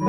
[0.00, 0.06] Die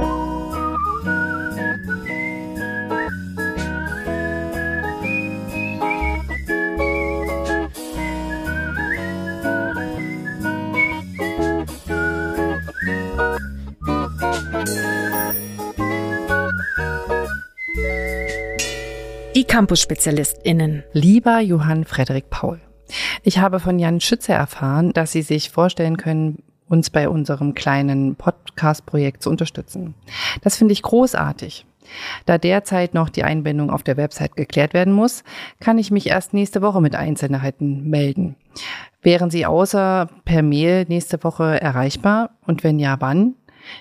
[19.44, 20.84] Campus-SpezialistInnen.
[20.94, 22.62] Lieber Johann Frederik Paul,
[23.24, 28.16] ich habe von Jan Schütze erfahren, dass Sie sich vorstellen können, uns bei unserem kleinen
[28.16, 29.94] Podcast-Projekt zu unterstützen.
[30.42, 31.66] Das finde ich großartig.
[32.26, 35.24] Da derzeit noch die Einbindung auf der Website geklärt werden muss,
[35.60, 38.36] kann ich mich erst nächste Woche mit Einzelheiten melden.
[39.02, 42.32] Wären Sie außer per Mail nächste Woche erreichbar?
[42.46, 43.36] Und wenn ja, wann?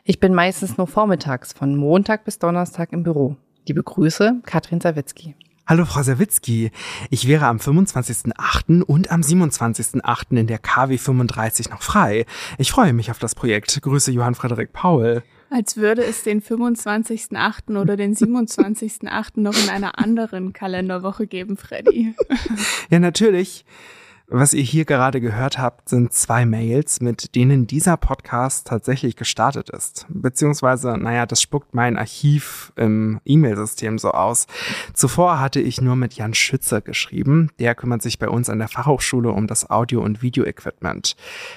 [0.05, 3.37] Ich bin meistens nur vormittags von Montag bis Donnerstag im Büro.
[3.67, 5.35] Liebe Grüße, Katrin Sawicki.
[5.71, 6.73] Hallo Frau Sawicki,
[7.11, 8.83] ich wäre am 25.08.
[8.83, 10.37] und am 27.08.
[10.37, 12.27] in der KW 35 noch frei.
[12.59, 13.81] Ich freue mich auf das Projekt.
[13.81, 15.23] Grüße Johann Frederik Paul.
[15.49, 17.81] Als würde es den 25.08.
[17.81, 19.29] oder den 27.08.
[19.37, 22.17] noch in einer anderen Kalenderwoche geben, Freddy.
[22.91, 23.65] ja, natürlich.
[24.33, 29.71] Was ihr hier gerade gehört habt, sind zwei Mails, mit denen dieser Podcast tatsächlich gestartet
[29.71, 30.07] ist.
[30.09, 34.47] Beziehungsweise, naja, das spuckt mein Archiv im E-Mail-System so aus.
[34.95, 37.51] Zuvor hatte ich nur mit Jan Schützer geschrieben.
[37.59, 41.17] Der kümmert sich bei uns an der Fachhochschule um das Audio- und Video-Equipment.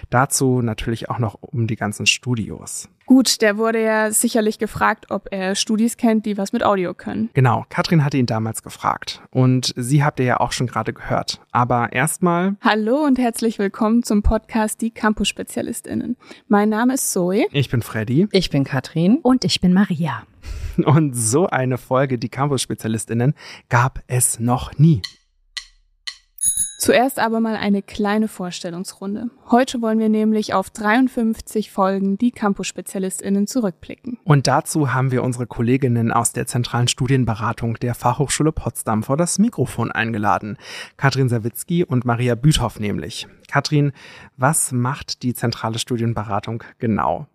[0.09, 2.89] Dazu natürlich auch noch um die ganzen Studios.
[3.05, 7.29] Gut, der wurde ja sicherlich gefragt, ob er Studis kennt, die was mit Audio können.
[7.33, 9.21] Genau, Katrin hatte ihn damals gefragt.
[9.29, 11.41] Und sie habt ihr ja auch schon gerade gehört.
[11.51, 12.55] Aber erstmal.
[12.61, 16.15] Hallo und herzlich willkommen zum Podcast Die Campus-SpezialistInnen.
[16.47, 17.45] Mein Name ist Zoe.
[17.51, 18.27] Ich bin Freddy.
[18.31, 19.19] Ich bin Katrin.
[19.21, 20.23] Und ich bin Maria.
[20.85, 23.33] Und so eine Folge Die Campus-SpezialistInnen
[23.69, 25.01] gab es noch nie.
[26.83, 29.29] Zuerst aber mal eine kleine Vorstellungsrunde.
[29.49, 34.19] Heute wollen wir nämlich auf 53 Folgen die Campus-SpezialistInnen zurückblicken.
[34.25, 39.39] Und dazu haben wir unsere Kolleginnen aus der zentralen Studienberatung der Fachhochschule Potsdam vor das
[39.39, 40.57] Mikrofon eingeladen.
[40.97, 43.27] Katrin Sawicki und Maria Büthoff nämlich.
[43.49, 43.93] Katrin,
[44.35, 47.27] was macht die zentrale Studienberatung genau?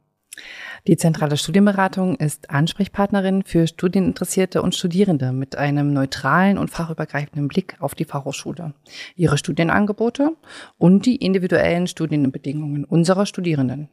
[0.87, 7.77] Die zentrale Studienberatung ist Ansprechpartnerin für Studieninteressierte und Studierende mit einem neutralen und fachübergreifenden Blick
[7.81, 8.75] auf die Fachhochschule,
[9.17, 10.37] ihre Studienangebote
[10.79, 13.89] und die individuellen Studienbedingungen unserer Studierenden.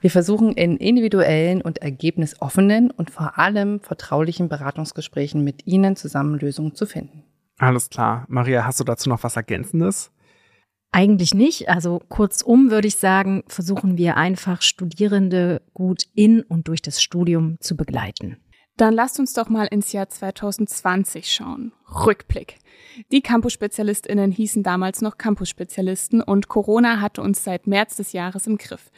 [0.00, 6.74] Wir versuchen in individuellen und ergebnisoffenen und vor allem vertraulichen Beratungsgesprächen mit Ihnen zusammen Lösungen
[6.74, 7.24] zu finden.
[7.58, 8.24] Alles klar.
[8.28, 10.10] Maria, hast du dazu noch was Ergänzendes?
[10.94, 11.68] Eigentlich nicht.
[11.68, 17.56] Also kurzum würde ich sagen, versuchen wir einfach Studierende gut in und durch das Studium
[17.58, 18.36] zu begleiten.
[18.76, 21.72] Dann lasst uns doch mal ins Jahr 2020 schauen.
[22.06, 22.58] Rückblick.
[23.10, 28.56] Die Campus-SpezialistInnen hießen damals noch Campus-Spezialisten und Corona hatte uns seit März des Jahres im
[28.56, 28.92] Griff.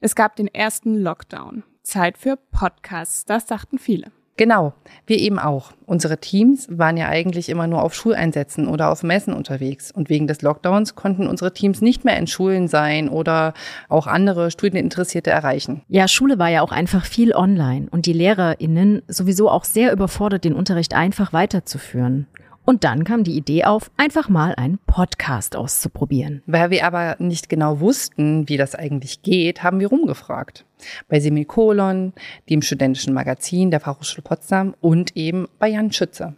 [0.00, 1.62] Es gab den ersten Lockdown.
[1.82, 4.12] Zeit für Podcasts, das sagten viele.
[4.36, 4.72] Genau,
[5.06, 5.72] wir eben auch.
[5.86, 9.92] Unsere Teams waren ja eigentlich immer nur auf Schuleinsätzen oder auf Messen unterwegs.
[9.92, 13.54] Und wegen des Lockdowns konnten unsere Teams nicht mehr in Schulen sein oder
[13.88, 15.82] auch andere Studieninteressierte erreichen.
[15.88, 20.44] Ja, Schule war ja auch einfach viel online und die LehrerInnen sowieso auch sehr überfordert,
[20.44, 22.26] den Unterricht einfach weiterzuführen.
[22.64, 26.42] Und dann kam die Idee auf, einfach mal einen Podcast auszuprobieren.
[26.46, 30.64] Weil wir aber nicht genau wussten, wie das eigentlich geht, haben wir rumgefragt.
[31.08, 32.14] Bei Semikolon,
[32.48, 36.34] dem studentischen Magazin der Fachhochschule Potsdam und eben bei Jan Schütze.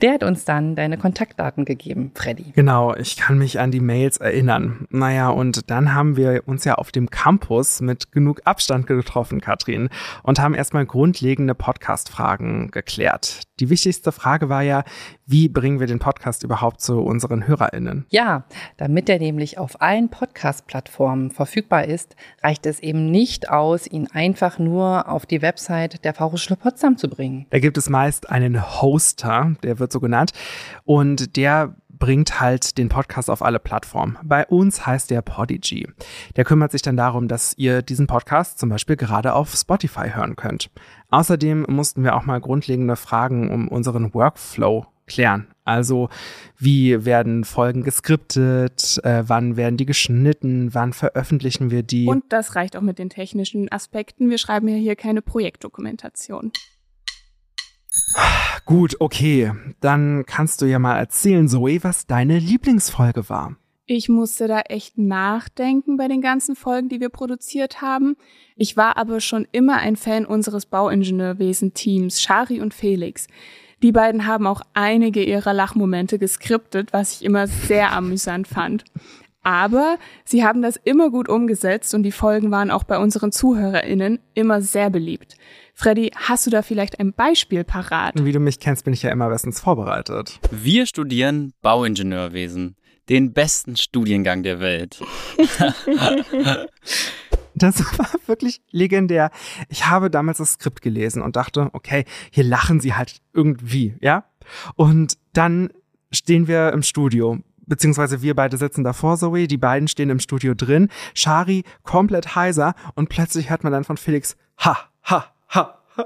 [0.00, 2.52] Der hat uns dann deine Kontaktdaten gegeben, Freddy.
[2.54, 4.86] Genau, ich kann mich an die Mails erinnern.
[4.90, 9.90] Naja, und dann haben wir uns ja auf dem Campus mit genug Abstand getroffen, Katrin,
[10.22, 13.42] und haben erstmal grundlegende Podcast-Fragen geklärt.
[13.60, 14.84] Die wichtigste Frage war ja,
[15.30, 18.04] wie bringen wir den Podcast überhaupt zu unseren HörerInnen?
[18.08, 18.44] Ja,
[18.76, 24.58] damit er nämlich auf allen Podcast-Plattformen verfügbar ist, reicht es eben nicht aus, ihn einfach
[24.58, 27.46] nur auf die Website der Fachhochschule Potsdam zu bringen.
[27.50, 30.32] Da gibt es meist einen Hoster, der wird so genannt,
[30.84, 34.18] und der bringt halt den Podcast auf alle Plattformen.
[34.24, 35.86] Bei uns heißt der Podigy.
[36.34, 40.34] Der kümmert sich dann darum, dass ihr diesen Podcast zum Beispiel gerade auf Spotify hören
[40.34, 40.70] könnt.
[41.10, 45.48] Außerdem mussten wir auch mal grundlegende Fragen um unseren Workflow klären.
[45.64, 46.08] Also
[46.58, 52.06] wie werden Folgen geskriptet, äh, wann werden die geschnitten, wann veröffentlichen wir die.
[52.06, 54.30] Und das reicht auch mit den technischen Aspekten.
[54.30, 56.52] Wir schreiben ja hier keine Projektdokumentation.
[58.64, 59.52] Gut, okay.
[59.80, 63.56] Dann kannst du ja mal erzählen, Zoe, was deine Lieblingsfolge war.
[63.92, 68.16] Ich musste da echt nachdenken bei den ganzen Folgen, die wir produziert haben.
[68.54, 73.26] Ich war aber schon immer ein Fan unseres Bauingenieurwesen-Teams, Shari und Felix.
[73.82, 78.84] Die beiden haben auch einige ihrer Lachmomente geskriptet, was ich immer sehr amüsant fand.
[79.42, 84.18] Aber sie haben das immer gut umgesetzt und die Folgen waren auch bei unseren ZuhörerInnen
[84.34, 85.36] immer sehr beliebt.
[85.74, 88.22] Freddy, hast du da vielleicht ein Beispiel parat?
[88.22, 90.40] Wie du mich kennst, bin ich ja immer bestens vorbereitet.
[90.50, 92.76] Wir studieren Bauingenieurwesen,
[93.08, 95.00] den besten Studiengang der Welt.
[97.60, 99.30] Das war wirklich legendär.
[99.68, 104.24] Ich habe damals das Skript gelesen und dachte, okay, hier lachen sie halt irgendwie, ja?
[104.76, 105.70] Und dann
[106.10, 107.38] stehen wir im Studio
[107.70, 112.74] beziehungsweise wir beide sitzen davor, Zoe, die beiden stehen im Studio drin, Shari komplett heiser
[112.96, 115.78] und plötzlich hört man dann von Felix, ha, ha, ha.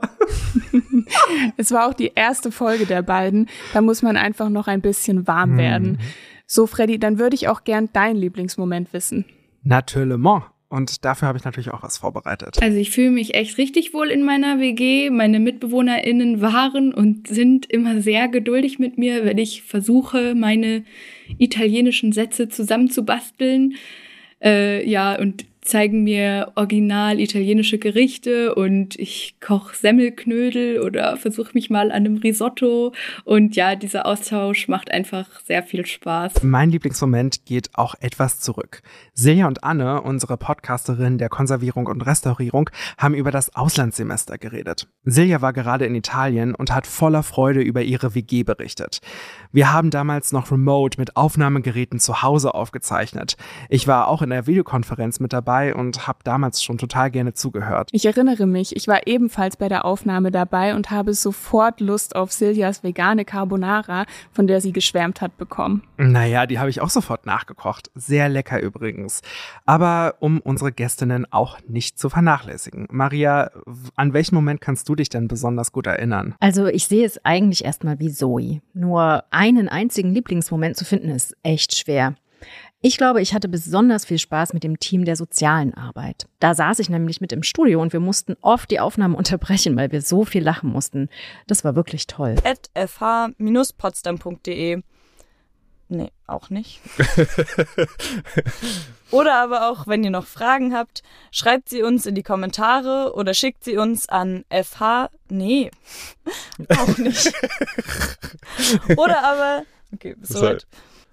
[1.57, 5.27] es war auch die erste Folge der beiden, da muss man einfach noch ein bisschen
[5.27, 5.59] warm hm.
[5.59, 5.99] werden.
[6.47, 9.25] So, Freddy, dann würde ich auch gern deinen Lieblingsmoment wissen.
[9.63, 10.19] Natürlich.
[10.75, 12.59] Und dafür habe ich natürlich auch was vorbereitet.
[12.61, 15.09] Also ich fühle mich echt richtig wohl in meiner WG.
[15.09, 20.83] Meine MitbewohnerInnen waren und sind immer sehr geduldig mit mir, wenn ich versuche, meine
[21.39, 23.75] italienischen Sätze zusammenzubasteln.
[24.43, 31.71] Äh, ja, und zeigen mir original italienische Gerichte und ich koche Semmelknödel oder versuche mich
[31.71, 32.93] mal an einem Risotto.
[33.25, 36.43] Und ja, dieser Austausch macht einfach sehr viel Spaß.
[36.43, 38.83] Mein Lieblingsmoment geht auch etwas zurück.
[39.15, 42.69] Silja und Anne, unsere Podcasterin der Konservierung und Restaurierung,
[42.99, 44.89] haben über das Auslandssemester geredet.
[45.05, 49.01] Silja war gerade in Italien und hat voller Freude über ihre WG berichtet.
[49.51, 53.37] Wir haben damals noch remote mit Aufnahmegeräten zu Hause aufgezeichnet.
[53.71, 57.35] Ich war auch in der Videokonferenz mit dabei dabei und habe damals schon total gerne
[57.35, 57.89] zugehört.
[57.93, 62.33] Ich erinnere mich, ich war ebenfalls bei der Aufnahme dabei und habe sofort Lust auf
[62.33, 65.83] Siljas vegane Carbonara, von der sie geschwärmt hat, bekommen.
[65.97, 67.91] Naja, die habe ich auch sofort nachgekocht.
[67.95, 69.23] Sehr lecker übrigens.
[69.65, 72.87] Aber um unsere Gästinnen auch nicht zu vernachlässigen.
[72.91, 73.51] Maria,
[73.97, 76.35] an welchen Moment kannst du dich denn besonders gut erinnern?
[76.41, 78.61] Also ich sehe es eigentlich erstmal wie Zoe.
[78.73, 82.15] Nur einen einzigen Lieblingsmoment zu finden ist echt schwer.
[82.87, 86.27] Ich glaube, ich hatte besonders viel Spaß mit dem Team der sozialen Arbeit.
[86.39, 89.91] Da saß ich nämlich mit im Studio und wir mussten oft die Aufnahme unterbrechen, weil
[89.91, 91.09] wir so viel lachen mussten.
[91.47, 92.35] Das war wirklich toll.
[92.45, 94.83] At fh-potsdam.de
[95.89, 96.81] Nee, auch nicht.
[99.11, 103.33] oder aber auch, wenn ihr noch Fragen habt, schreibt sie uns in die Kommentare oder
[103.33, 105.09] schickt sie uns an fh.
[105.31, 105.71] Nee,
[106.69, 107.33] auch nicht.
[108.97, 109.63] oder aber,
[109.95, 110.67] okay, bis soweit.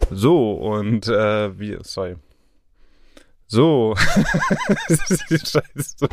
[0.09, 2.15] So, und äh, wie, sorry.
[3.47, 3.95] So.
[4.87, 6.07] Scheiße.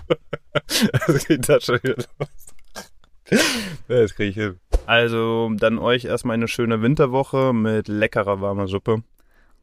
[1.07, 3.39] Das geht da schon wieder los.
[3.87, 4.61] Das kriege ich hin.
[4.87, 9.03] Also, dann euch erstmal eine schöne Winterwoche mit leckerer warmer Suppe.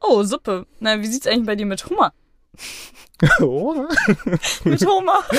[0.00, 0.66] Oh, Suppe.
[0.80, 2.12] Na, wie sieht's eigentlich bei dir mit Hummer?
[3.40, 3.86] Oh.
[4.64, 5.20] mit Hummer.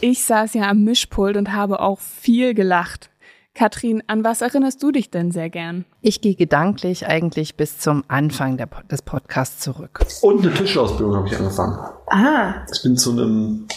[0.00, 3.08] Ich saß ja am Mischpult und habe auch viel gelacht.
[3.54, 5.84] Katrin, an was erinnerst du dich denn sehr gern?
[6.00, 10.04] Ich gehe gedanklich eigentlich bis zum Anfang der, des Podcasts zurück.
[10.22, 11.78] Und eine Tischlerausbildung habe ich angefangen.
[12.08, 12.54] Ah.
[12.74, 13.68] Ich bin zu einem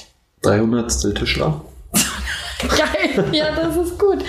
[0.41, 1.15] 300.
[1.15, 1.61] Tischler.
[2.59, 4.23] Geil, ja, das ist gut.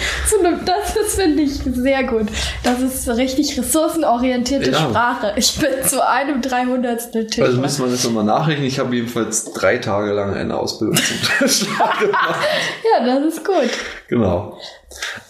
[0.64, 2.26] Das ist, finde ich, sehr gut.
[2.62, 4.78] Das ist richtig ressourcenorientierte ja.
[4.78, 5.32] Sprache.
[5.36, 7.12] Ich bin zu einem 300.
[7.12, 7.44] Tischler.
[7.44, 8.66] Also müssen wir das nochmal nachrechnen.
[8.66, 12.40] Ich habe jedenfalls drei Tage lang eine Ausbildung zum Tischler gemacht.
[12.84, 13.70] ja, das ist gut.
[14.08, 14.58] Genau.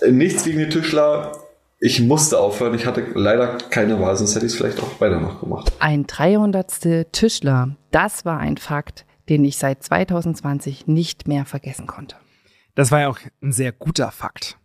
[0.08, 1.32] Nichts gegen die Tischler.
[1.80, 2.74] Ich musste aufhören.
[2.74, 5.72] Ich hatte leider keine Wahl, sonst hätte ich es vielleicht auch weiter noch gemacht.
[5.78, 7.12] Ein 300.
[7.12, 12.16] Tischler, das war ein Fakt, den ich seit 2020 nicht mehr vergessen konnte.
[12.78, 14.56] Das war ja auch ein sehr guter Fakt.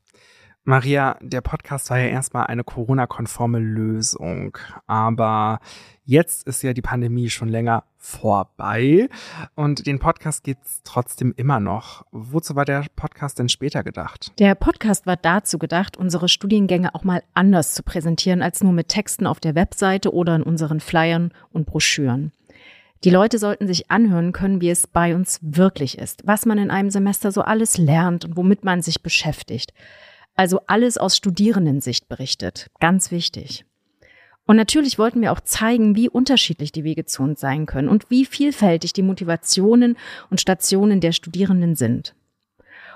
[0.66, 4.56] Maria, der Podcast war ja erstmal eine Corona-konforme Lösung,
[4.86, 5.60] aber
[6.06, 9.10] jetzt ist ja die Pandemie schon länger vorbei
[9.56, 12.06] und den Podcast gibt's trotzdem immer noch.
[12.12, 14.32] Wozu war der Podcast denn später gedacht?
[14.38, 18.90] Der Podcast war dazu gedacht, unsere Studiengänge auch mal anders zu präsentieren als nur mit
[18.90, 22.32] Texten auf der Webseite oder in unseren Flyern und Broschüren.
[23.04, 26.72] Die Leute sollten sich anhören können, wie es bei uns wirklich ist, was man in
[26.72, 29.74] einem Semester so alles lernt und womit man sich beschäftigt.
[30.36, 32.70] Also alles aus Studierendensicht berichtet.
[32.80, 33.66] Ganz wichtig.
[34.46, 38.10] Und natürlich wollten wir auch zeigen, wie unterschiedlich die Wege zu uns sein können und
[38.10, 39.98] wie vielfältig die Motivationen
[40.30, 42.16] und Stationen der Studierenden sind.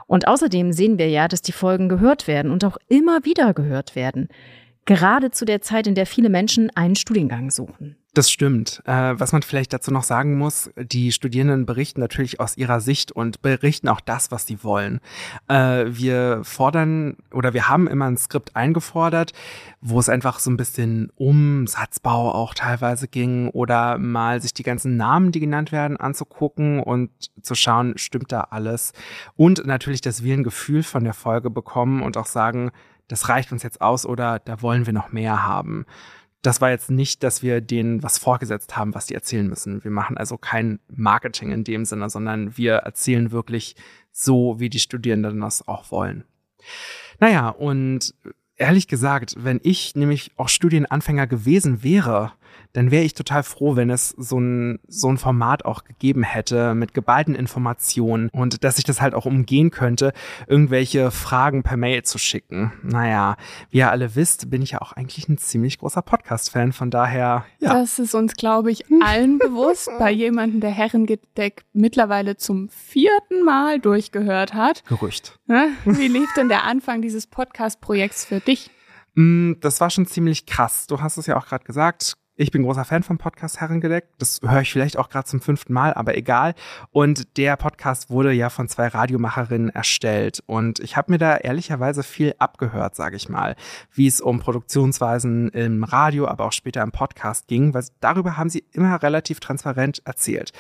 [0.08, 3.96] Und außerdem sehen wir ja, dass die Folgen gehört werden und auch immer wieder gehört
[3.96, 4.30] werden.
[4.86, 7.98] Gerade zu der Zeit, in der viele Menschen einen Studiengang suchen.
[8.18, 8.82] Das stimmt.
[8.88, 13.12] Äh, was man vielleicht dazu noch sagen muss, die Studierenden berichten natürlich aus ihrer Sicht
[13.12, 15.02] und berichten auch das, was sie wollen.
[15.48, 19.34] Äh, wir fordern oder wir haben immer ein Skript eingefordert,
[19.82, 24.64] wo es einfach so ein bisschen um Satzbau auch teilweise ging oder mal sich die
[24.64, 27.12] ganzen Namen, die genannt werden, anzugucken und
[27.44, 28.94] zu schauen, stimmt da alles.
[29.36, 32.72] Und natürlich, dass wir ein Gefühl von der Folge bekommen und auch sagen,
[33.10, 35.86] das reicht uns jetzt aus oder da wollen wir noch mehr haben
[36.48, 39.84] das war jetzt nicht, dass wir denen was vorgesetzt haben, was die erzählen müssen.
[39.84, 43.76] Wir machen also kein Marketing in dem Sinne, sondern wir erzählen wirklich
[44.14, 46.24] so, wie die Studierenden das auch wollen.
[47.20, 48.16] Naja, und
[48.56, 52.32] ehrlich gesagt, wenn ich nämlich auch Studienanfänger gewesen wäre,
[52.74, 56.76] dann wäre ich total froh, wenn es so ein, so ein Format auch gegeben hätte
[56.76, 60.14] mit geballten Informationen und dass ich das halt auch umgehen könnte,
[60.48, 62.72] irgendwelche Fragen per Mail zu schicken.
[62.84, 63.36] Naja,
[63.70, 67.46] wie ihr alle wisst, bin ich ja auch eigentlich ein ziemlich großer Podcast-Fan, von daher,
[67.60, 67.74] ja.
[67.74, 73.80] Das ist uns, glaube ich, allen bewusst, bei jemandem, der Herrengedeck mittlerweile zum vierten Mal
[73.80, 74.84] durchgehört hat.
[74.86, 75.40] Gerücht.
[75.48, 75.70] Ne?
[75.86, 78.70] Wie lief denn der Anfang dieses Podcast-Projekts für dich?
[79.16, 80.88] Mm, Das war schon ziemlich krass.
[80.88, 82.18] Du hast es ja auch gerade gesagt.
[82.40, 84.10] Ich bin großer Fan vom Podcast Herrengedeck.
[84.20, 86.54] Das höre ich vielleicht auch gerade zum fünften Mal, aber egal.
[86.92, 90.44] Und der Podcast wurde ja von zwei Radiomacherinnen erstellt.
[90.46, 93.56] Und ich habe mir da ehrlicherweise viel abgehört, sage ich mal,
[93.92, 98.52] wie es um Produktionsweisen im Radio, aber auch später im Podcast ging, weil darüber haben
[98.52, 100.52] sie immer relativ transparent erzählt.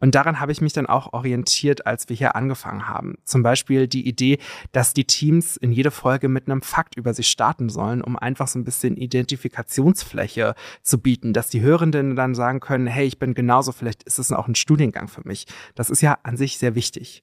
[0.00, 3.16] Und daran habe ich mich dann auch orientiert, als wir hier angefangen haben.
[3.24, 4.38] Zum Beispiel die Idee,
[4.72, 8.48] dass die Teams in jede Folge mit einem Fakt über sich starten sollen, um einfach
[8.48, 13.34] so ein bisschen Identifikationsfläche zu bieten, dass die Hörenden dann sagen können, hey, ich bin
[13.34, 15.46] genauso, vielleicht ist es auch ein Studiengang für mich.
[15.74, 17.22] Das ist ja an sich sehr wichtig.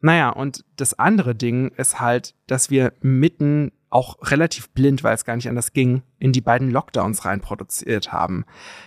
[0.00, 5.24] Naja, und das andere Ding ist halt, dass wir mitten auch relativ blind, weil es
[5.24, 8.44] gar nicht anders ging, in die beiden Lockdowns rein produziert haben.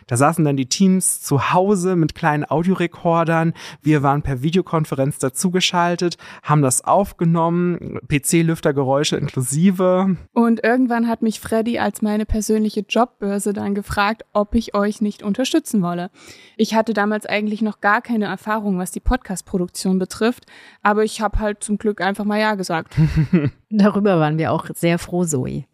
[0.08, 3.54] Da saßen dann die Teams zu Hause mit kleinen Audiorekordern.
[3.82, 10.16] Wir waren per Videokonferenz dazugeschaltet, haben das aufgenommen, PC-Lüftergeräusche inklusive.
[10.34, 15.22] Und irgendwann hat mich Freddy als meine persönliche Jobbörse dann gefragt, ob ich euch nicht
[15.22, 16.12] unterstützen wolle.
[16.56, 20.46] Ich hatte damals eigentlich noch gar keine Erfahrung, was die Podcast-Produktion betrifft,
[20.82, 22.96] aber ich habe halt zum Glück einfach mal Ja gesagt.
[23.70, 25.66] Darüber waren wir auch sehr froh, Zoe.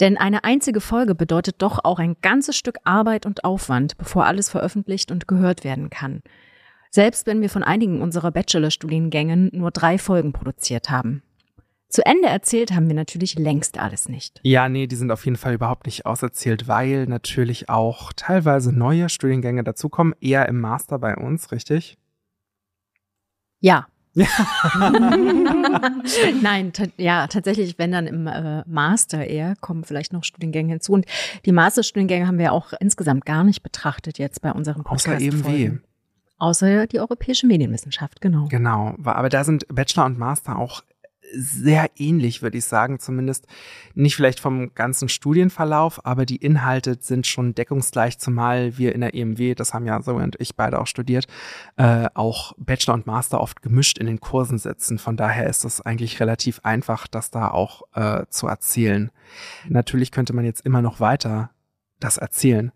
[0.00, 4.50] Denn eine einzige Folge bedeutet doch auch ein ganzes Stück Arbeit und Aufwand, bevor alles
[4.50, 6.22] veröffentlicht und gehört werden kann.
[6.90, 11.22] Selbst wenn wir von einigen unserer Bachelorstudiengängen nur drei Folgen produziert haben.
[11.88, 14.40] Zu Ende erzählt haben wir natürlich längst alles nicht.
[14.42, 19.08] Ja, nee, die sind auf jeden Fall überhaupt nicht auserzählt, weil natürlich auch teilweise neue
[19.08, 21.96] Studiengänge dazukommen, eher im Master bei uns, richtig?
[23.60, 23.86] Ja.
[26.42, 30.92] Nein, ja, tatsächlich, wenn dann im äh, Master eher, kommen vielleicht noch Studiengänge hinzu.
[30.92, 31.06] Und
[31.44, 35.16] die Masterstudiengänge haben wir auch insgesamt gar nicht betrachtet jetzt bei unserem Podcast.
[35.16, 35.78] Außer EMW.
[36.38, 38.46] Außer die europäische Medienwissenschaft, genau.
[38.48, 40.82] Genau, aber da sind Bachelor und Master auch
[41.34, 43.46] sehr ähnlich, würde ich sagen, zumindest
[43.94, 49.14] nicht vielleicht vom ganzen Studienverlauf, aber die Inhalte sind schon deckungsgleich, zumal wir in der
[49.14, 51.26] EMW, das haben ja so und ich beide auch studiert,
[51.76, 54.98] äh, auch Bachelor und Master oft gemischt in den Kursen sitzen.
[54.98, 59.10] Von daher ist es eigentlich relativ einfach, das da auch äh, zu erzählen.
[59.68, 61.50] Natürlich könnte man jetzt immer noch weiter
[62.00, 62.72] das erzählen.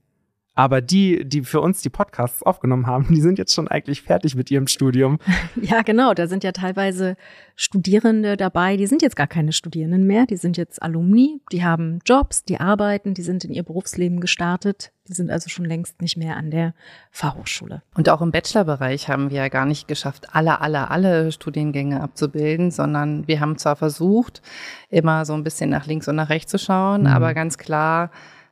[0.59, 4.35] Aber die, die für uns die Podcasts aufgenommen haben, die sind jetzt schon eigentlich fertig
[4.35, 5.19] mit ihrem Studium.
[5.63, 6.15] Ja, genau.
[6.15, 7.17] Da sind ja teilweise
[7.55, 12.01] Studierende dabei, die sind jetzt gar keine Studierenden mehr, die sind jetzt Alumni, die haben
[12.05, 14.91] Jobs, die arbeiten, die sind in ihr Berufsleben gestartet.
[15.09, 16.75] Die sind also schon längst nicht mehr an der
[17.13, 17.83] Fachhochschule.
[17.95, 22.71] Und auch im Bachelorbereich haben wir ja gar nicht geschafft, alle, alle, alle Studiengänge abzubilden,
[22.71, 24.43] sondern wir haben zwar versucht,
[24.91, 27.07] immer so ein bisschen nach links und nach rechts zu schauen, Mhm.
[27.09, 28.11] aber ganz klar,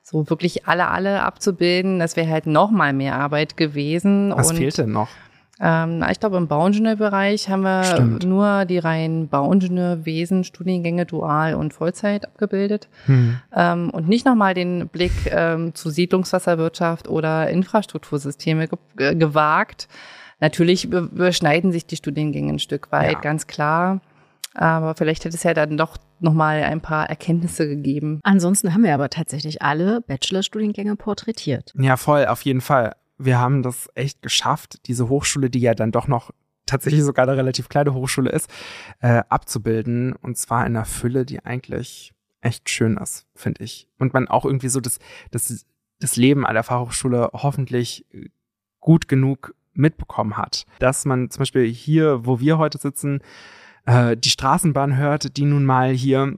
[0.08, 4.32] so wirklich alle, alle abzubilden, das wäre halt noch mal mehr Arbeit gewesen.
[4.36, 5.08] Was und, fehlt denn noch?
[5.58, 8.24] Ähm, ich glaube, im Bauingenieurbereich haben wir Stimmt.
[8.24, 13.40] nur die reinen Bauingenieurwesen, Studiengänge dual und Vollzeit abgebildet Hm.
[13.54, 19.88] ähm, und nicht nochmal den Blick ähm, zu Siedlungswasserwirtschaft oder Infrastruktursysteme ge äh, gewagt.
[20.38, 23.20] Natürlich über- überschneiden sich die Studiengänge ein Stück weit, Ja.
[23.20, 24.00] ganz klar.
[24.54, 28.20] Aber vielleicht hätte es ja dann doch nochmal ein paar Erkenntnisse gegeben.
[28.22, 31.72] Ansonsten haben wir aber tatsächlich alle Bachelorstudiengänge porträtiert.
[31.78, 32.96] Ja, voll, auf jeden Fall.
[33.18, 36.30] Wir haben das echt geschafft, diese Hochschule, die ja dann doch noch
[36.66, 38.50] tatsächlich sogar eine relativ kleine Hochschule ist,
[39.00, 40.14] äh, abzubilden.
[40.14, 43.88] Und zwar in einer Fülle, die eigentlich echt schön ist, finde ich.
[43.98, 44.98] Und man auch irgendwie so das,
[45.30, 45.64] das,
[46.00, 48.28] das Leben an der Fachhochschule hoffentlich äh,
[48.80, 50.64] gut genug mitbekommen hat.
[50.78, 53.20] Dass man zum Beispiel hier, wo wir heute sitzen,
[53.86, 56.36] äh, die Straßenbahn hört, die nun mal hier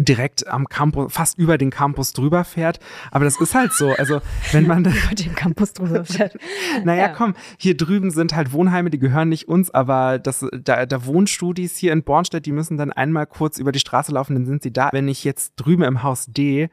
[0.00, 2.78] direkt am Campus, fast über den Campus drüber fährt.
[3.10, 3.90] Aber das ist halt so.
[3.94, 4.20] Also,
[4.52, 6.36] wenn man Über den Campus drüber fährt.
[6.84, 7.08] naja, Ja.
[7.08, 11.76] komm, hier drüben sind halt Wohnheime, die gehören nicht uns, aber das, da, da Wohnstudis
[11.76, 14.72] hier in Bornstedt, die müssen dann einmal kurz über die Straße laufen, dann sind sie
[14.72, 14.90] da.
[14.92, 16.68] Wenn ich jetzt drüben im Haus D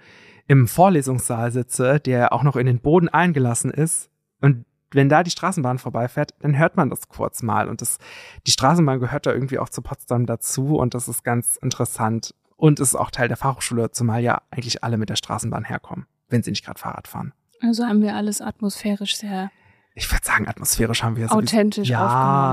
[0.47, 5.31] im Vorlesungssaal sitze, der auch noch in den Boden eingelassen ist und wenn da die
[5.31, 7.67] Straßenbahn vorbeifährt, dann hört man das kurz mal.
[7.69, 7.97] Und das,
[8.47, 12.33] die Straßenbahn gehört da irgendwie auch zu Potsdam dazu und das ist ganz interessant.
[12.57, 16.05] Und ist auch Teil der Fachhochschule, zumal ja eigentlich alle mit der Straßenbahn herkommen.
[16.29, 17.33] wenn sie nicht gerade Fahrrad fahren.
[17.61, 19.51] Also haben wir alles atmosphärisch sehr
[19.93, 21.31] Ich würde sagen, atmosphärisch haben wir es.
[21.31, 22.05] authentisch Ja,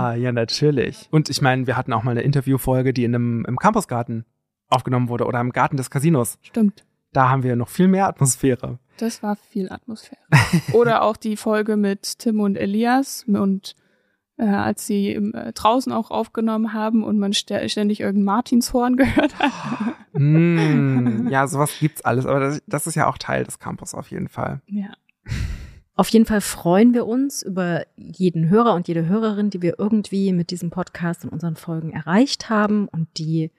[0.09, 0.23] aufgenommen.
[0.23, 1.09] ja, natürlich.
[1.11, 4.25] Und ich meine, wir hatten auch mal eine Interviewfolge, die in einem, im Campusgarten
[4.69, 6.39] aufgenommen wurde oder im Garten des Casinos.
[6.43, 6.85] Stimmt.
[7.13, 8.79] Da haben wir noch viel mehr Atmosphäre.
[8.99, 10.21] Das war viel Atmosphäre.
[10.73, 13.75] Oder auch die Folge mit Tim und Elias und
[14.37, 18.97] äh, als sie im, äh, draußen auch aufgenommen haben und man stä- ständig irgendein Martinshorn
[18.97, 19.53] gehört hat.
[20.13, 24.11] Mm, ja, sowas gibt's alles, aber das, das ist ja auch Teil des Campus auf
[24.11, 24.61] jeden Fall.
[24.67, 24.93] Ja.
[25.95, 30.33] Auf jeden Fall freuen wir uns über jeden Hörer und jede Hörerin, die wir irgendwie
[30.33, 33.51] mit diesem Podcast und unseren Folgen erreicht haben und die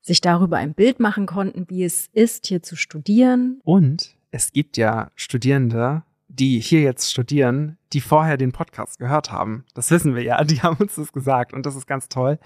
[0.00, 3.60] sich darüber ein Bild machen konnten, wie es ist, hier zu studieren.
[3.62, 9.66] Und es gibt ja Studierende, die hier jetzt studieren, die vorher den Podcast gehört haben.
[9.74, 11.52] Das wissen wir ja, die haben uns das gesagt.
[11.52, 12.38] Und das ist ganz toll,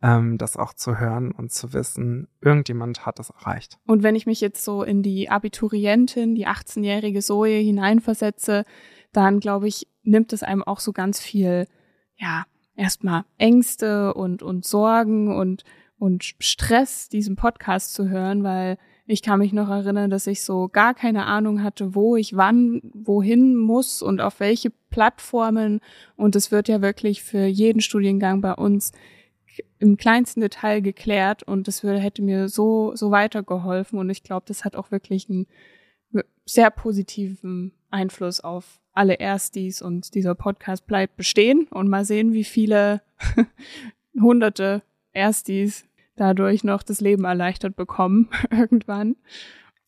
[0.00, 3.78] ähm, das auch zu hören und zu wissen, irgendjemand hat das erreicht.
[3.86, 8.64] Und wenn ich mich jetzt so in die Abiturientin, die 18-jährige Zoe hineinversetze,
[9.12, 11.66] dann glaube ich, nimmt es einem auch so ganz viel,
[12.16, 12.44] ja,
[12.76, 15.64] erstmal Ängste und, und Sorgen und,
[15.98, 20.68] und Stress, diesen Podcast zu hören, weil ich kann mich noch erinnern, dass ich so
[20.68, 25.80] gar keine Ahnung hatte, wo ich wann, wohin muss und auf welche Plattformen.
[26.16, 28.92] Und es wird ja wirklich für jeden Studiengang bei uns
[29.78, 31.42] im kleinsten Detail geklärt.
[31.42, 33.98] Und das würde, hätte mir so, so weitergeholfen.
[33.98, 35.46] Und ich glaube, das hat auch wirklich einen
[36.46, 39.82] sehr positiven Einfluss auf alle Erstis.
[39.82, 41.66] Und dieser Podcast bleibt bestehen.
[41.68, 43.02] Und mal sehen, wie viele
[44.18, 44.82] hunderte
[45.12, 45.84] Erstis
[46.16, 49.16] dadurch noch das Leben erleichtert bekommen irgendwann.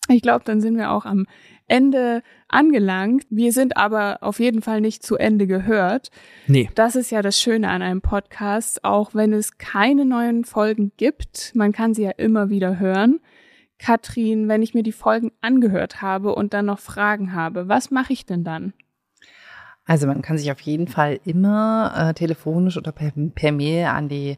[0.09, 1.26] Ich glaube, dann sind wir auch am
[1.66, 3.26] Ende angelangt.
[3.28, 6.11] Wir sind aber auf jeden Fall nicht zu Ende gehört.
[6.47, 6.71] Nee.
[6.76, 11.52] Das ist ja das Schöne an einem Podcast, auch wenn es keine neuen Folgen gibt.
[11.54, 13.21] Man kann sie ja immer wieder hören.
[13.78, 18.12] Katrin, wenn ich mir die Folgen angehört habe und dann noch Fragen habe, was mache
[18.12, 18.73] ich denn dann?
[19.85, 24.09] Also man kann sich auf jeden Fall immer äh, telefonisch oder per, per Mail an
[24.09, 24.37] die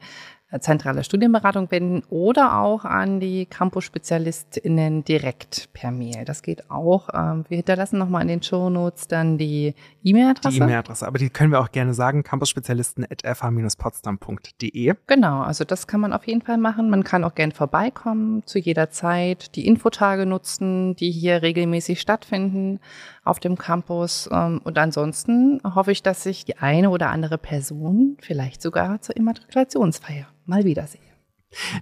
[0.60, 6.24] zentrale Studienberatung wenden oder auch an die Campus-SpezialistInnen direkt per Mail.
[6.24, 7.10] Das geht auch.
[7.12, 10.56] Ähm, wir hinterlassen nochmal in den Shownotes dann die E-Mail-Adresse.
[10.56, 14.94] Die E-Mail-Adresse, aber die können wir auch gerne sagen, campusspezialisten.fh-potsdam.de.
[15.06, 16.88] Genau, also das kann man auf jeden Fall machen.
[16.88, 22.80] Man kann auch gern vorbeikommen zu jeder Zeit, die Infotage nutzen, die hier regelmäßig stattfinden
[23.28, 24.28] auf dem Campus.
[24.32, 29.16] Ähm, Und ansonsten hoffe ich, dass ich die eine oder andere Person vielleicht sogar zur
[29.16, 31.00] Immatrikulationsfeier mal wiedersehe.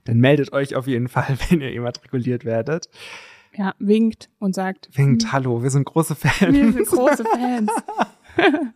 [0.05, 2.89] Dann meldet euch auf jeden Fall, wenn ihr immatrikuliert werdet.
[3.55, 6.53] Ja, winkt und sagt, Winkt, hallo, wir sind große Fans.
[6.55, 7.71] wir sind große Fans.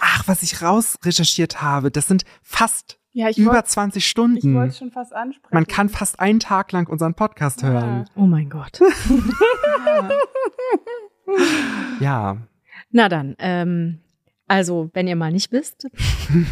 [0.00, 4.54] Ach, was ich rausrecherchiert habe, das sind fast Ja, ich über wollte 20 ich Stunden.
[4.54, 5.52] wollte schon fast ansprechen.
[5.54, 8.08] Man kann fast einen Tag lang unseren Podcast hören.
[8.16, 8.80] Oh mein Gott.
[8.80, 10.08] Ja.
[12.00, 12.38] Ja.
[12.90, 14.00] Na dann, ähm,
[14.46, 15.86] also wenn ihr mal nicht wisst,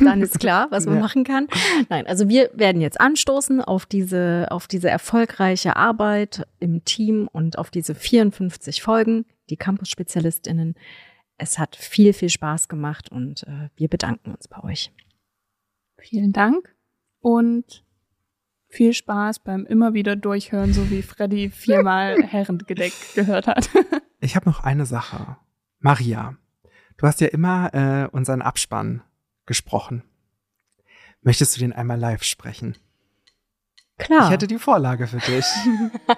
[0.00, 1.00] dann ist klar, was man Ja.
[1.00, 1.46] machen kann.
[1.88, 7.58] Nein, also wir werden jetzt anstoßen auf diese, auf diese erfolgreiche Arbeit im Team und
[7.58, 10.74] auf diese 54 Folgen, die Campus-SpezialistInnen.
[11.38, 14.92] Es hat viel, viel Spaß gemacht und äh, wir bedanken uns bei euch.
[15.98, 16.74] Vielen Dank
[17.20, 17.84] und
[18.72, 23.68] viel Spaß beim immer wieder durchhören, so wie Freddy viermal Herrengedeck gehört hat.
[24.20, 25.36] Ich habe noch eine Sache.
[25.78, 26.36] Maria,
[26.96, 29.02] du hast ja immer äh, unseren Abspann
[29.44, 30.02] gesprochen.
[31.20, 32.76] Möchtest du den einmal live sprechen?
[33.98, 34.24] Klar.
[34.24, 35.44] Ich hätte die Vorlage für dich.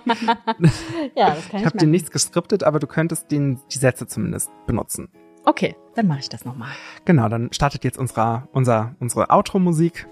[1.16, 4.50] ja, das kann Ich habe dir nichts geskriptet, aber du könntest den, die Sätze zumindest
[4.66, 5.08] benutzen.
[5.44, 6.70] Okay, dann mache ich das nochmal.
[7.04, 10.06] Genau, dann startet jetzt unsere, unser, unsere Outro-Musik.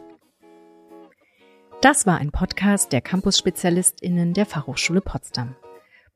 [1.83, 5.57] Das war ein Podcast der Campus-SpezialistInnen der Fachhochschule Potsdam.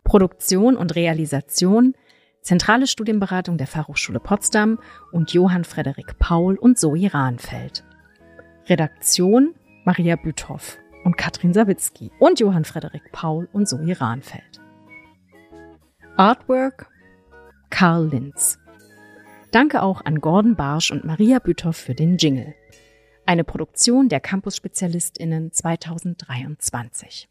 [0.05, 1.95] Produktion und Realisation
[2.41, 4.79] Zentrale Studienberatung der Fachhochschule Potsdam
[5.11, 7.83] und Johann Frederik Paul und Zoe Rahnfeld.
[8.69, 14.61] Redaktion Maria Büthoff und Katrin Sawicki und Johann Frederik Paul und Zoe Rahnfeld.
[16.17, 16.89] Artwork
[17.71, 18.61] Karl Linz.
[19.51, 22.55] Danke auch an Gordon Barsch und Maria Büthoff für den Jingle.
[23.29, 27.29] Eine Produktion der Campus-SpezialistInnen 2023.